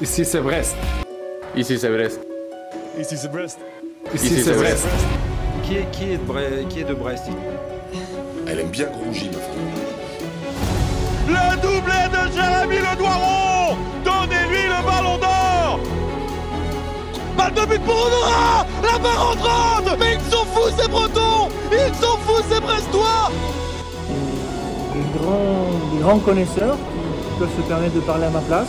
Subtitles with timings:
[0.00, 0.76] Ici c'est Brest.
[1.56, 2.20] Ici c'est Brest.
[2.98, 3.58] Ici c'est Brest.
[4.14, 4.86] Ici c'est Brest.
[5.64, 7.24] Qui est, qui, est de Brest, qui est de Brest
[8.46, 9.58] Elle aime bien Grongy, ma femme.
[11.26, 15.80] Le doublé de Jérémy Le Doiron Donnez-lui le ballon d'or
[17.36, 21.94] Balle de but pour Honora La barre rentrante Mais ils sont fous ces Bretons Ils
[21.96, 23.30] sont fous ces Brestois
[24.94, 28.66] des grands, des grands connaisseurs qui peuvent se permettre de parler à ma place.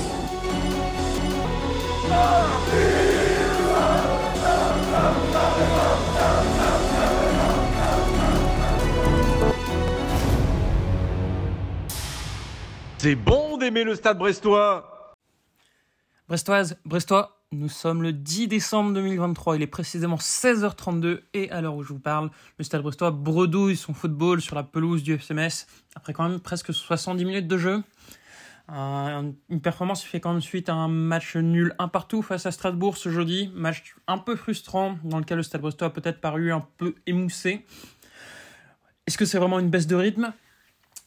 [13.02, 15.14] C'est bon d'aimer le stade brestois
[16.28, 21.76] Brestoise, Brestois, nous sommes le 10 décembre 2023, il est précisément 16h32 et à l'heure
[21.76, 25.66] où je vous parle, le Stade Brestois bredouille son football sur la pelouse du FCMS
[25.96, 27.84] après quand même presque 70 minutes de jeu.
[28.68, 32.52] Une performance qui fait quand même suite à un match nul un partout face à
[32.52, 36.52] Strasbourg ce jeudi, match un peu frustrant dans lequel le Stade Brestois a peut-être paru
[36.52, 37.66] un peu émoussé.
[39.08, 40.34] Est-ce que c'est vraiment une baisse de rythme?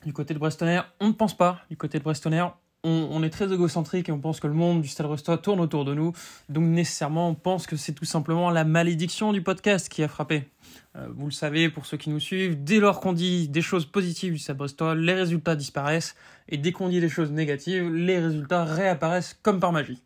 [0.05, 1.61] Du côté de Brestonner, on ne pense pas.
[1.71, 2.47] Du côté de Brestonner,
[2.85, 5.61] on, on, est très égocentrique et on pense que le monde du Stade Brestois tourne
[5.61, 6.13] autour de nous.
[6.49, 10.49] Donc nécessairement, on pense que c'est tout simplement la malédiction du podcast qui a frappé.
[10.97, 13.87] Euh, vous le savez, pour ceux qui nous suivent, dès lors qu'on dit des choses
[13.87, 16.17] positives du Stade Brestois, les résultats disparaissent.
[16.49, 20.03] Et dès qu'on dit des choses négatives, les résultats réapparaissent comme par magie.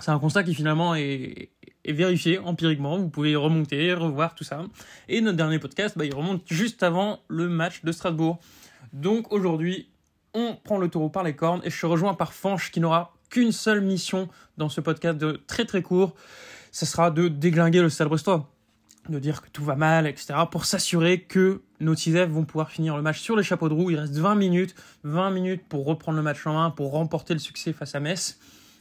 [0.00, 1.50] C'est un constat qui finalement est,
[1.84, 2.98] est, vérifié empiriquement.
[2.98, 4.64] Vous pouvez remonter, revoir tout ça.
[5.08, 8.40] Et notre dernier podcast, bah, il remonte juste avant le match de Strasbourg.
[8.92, 9.88] Donc aujourd'hui,
[10.34, 13.14] on prend le taureau par les cornes et je suis rejoint par Fanche qui n'aura
[13.30, 16.14] qu'une seule mission dans ce podcast de très très court.
[16.72, 18.50] Ce sera de déglinguer le Stade Brestois.
[19.08, 20.34] De dire que tout va mal, etc.
[20.50, 23.90] pour s'assurer que nos Tisèvres vont pouvoir finir le match sur les chapeaux de roue.
[23.90, 24.74] Il reste 20 minutes.
[25.04, 28.38] 20 minutes pour reprendre le match en main, pour remporter le succès face à Metz.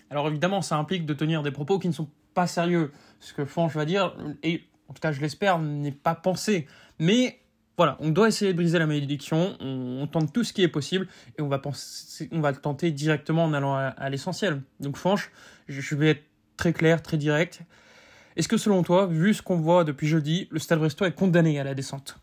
[0.10, 2.92] Alors évidemment, ça implique de tenir des propos qui ne sont pas sérieux.
[3.20, 6.68] Ce que Fanche va dire, et en tout cas je l'espère, n'est pas pensé.
[7.00, 7.40] Mais
[7.78, 11.08] voilà, on doit essayer de briser la malédiction, on, tente tout ce qui est possible
[11.38, 14.64] et on va, penser, on va le tenter directement en allant à, l'essentiel.
[14.80, 15.32] Donc Fanche,
[15.68, 16.24] je vais être
[16.58, 17.62] très clair, très direct.
[18.36, 21.60] Est-ce que selon toi, vu ce qu'on voit depuis jeudi, le Stade Brestois est condamné
[21.60, 22.18] à la descente?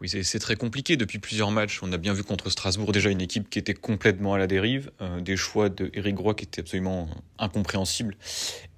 [0.00, 1.80] Oui, c'est très compliqué depuis plusieurs matchs.
[1.82, 4.90] On a bien vu contre Strasbourg déjà une équipe qui était complètement à la dérive,
[5.00, 8.16] euh, des choix de Eric Groix qui étaient absolument incompréhensibles.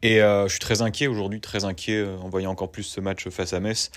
[0.02, 3.00] Et euh, je suis très inquiet aujourd'hui, très inquiet euh, en voyant encore plus ce
[3.00, 3.90] match face à Metz,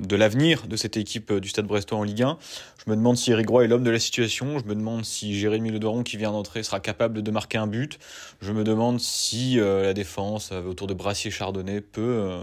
[0.00, 2.38] de l'avenir de cette équipe du Stade Brestois en Ligue 1.
[2.84, 4.58] Je me demande si Eric Groix est l'homme de la situation.
[4.58, 7.98] Je me demande si Jérémy Ledoiron qui vient d'entrer sera capable de marquer un but.
[8.40, 12.40] Je me demande si la défense autour de Brassier-Chardonnay peut,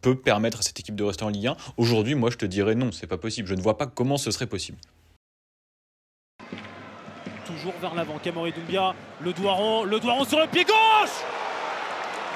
[0.00, 1.56] peut permettre à cette équipe de rester en Ligue 1.
[1.76, 3.48] Aujourd'hui, moi, je te dirais non, c'est pas possible.
[3.48, 4.78] Je ne vois pas comment ce serait possible
[7.46, 8.18] toujours vers l'avant.
[8.22, 11.16] Camoré Doumbia, le Doiron, le sur le pied gauche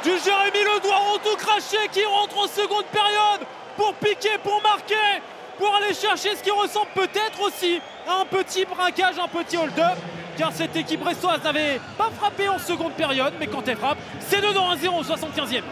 [0.03, 3.47] Du Jérémy Le Doiron tout craché qui rentre en seconde période
[3.81, 5.23] pour piquer, pour marquer,
[5.57, 9.97] pour aller chercher ce qui ressemble peut-être aussi à un petit braquage, un petit hold-up.
[10.37, 14.43] Car cette équipe brestoise n'avait pas frappé en seconde période, mais quand elle frappe, c'est
[14.43, 15.63] dedans 1-0 au 75e.